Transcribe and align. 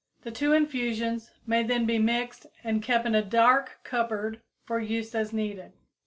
The 0.23 0.31
two 0.31 0.51
infusions 0.53 1.29
may 1.45 1.61
then 1.61 1.85
be 1.85 1.99
mixed 1.99 2.47
and 2.63 2.81
kept 2.81 3.05
in 3.05 3.13
a 3.13 3.21
dark 3.21 3.81
cupboard 3.83 4.41
for 4.65 4.79
use 4.79 5.13
as 5.13 5.31
needed. 5.31 5.73